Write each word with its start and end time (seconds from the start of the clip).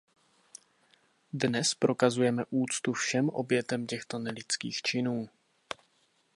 Dnes 1.33 1.73
prokazujeme 1.75 2.45
úctu 2.51 2.93
všem 2.93 3.29
obětem 3.29 3.87
těchto 3.87 4.19
nelidských 4.19 4.81
činů. 4.81 5.29